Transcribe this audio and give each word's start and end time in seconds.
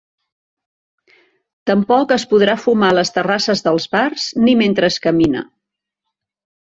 Tampoc 1.71 2.13
es 2.15 2.25
podrà 2.33 2.55
fumar 2.63 2.89
a 2.93 2.97
les 3.01 3.13
terrasses 3.19 3.63
dels 3.67 3.87
bars 3.97 4.25
ni 4.47 4.57
mentre 4.63 4.91
es 4.95 4.99
camina. 5.09 5.45